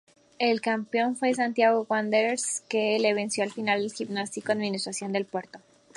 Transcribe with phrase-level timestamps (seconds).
[0.39, 5.59] El campeón fue Santiago Wanderers, que venció en la final a Gimnástico-Administración del Puerto.